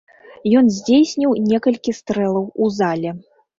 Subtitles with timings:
[0.61, 3.17] Ён здзейсніў некалькі стрэлаў у зале.